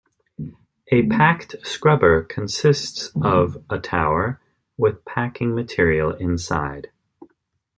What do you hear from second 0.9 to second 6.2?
packed scrubber consists of a tower with packing material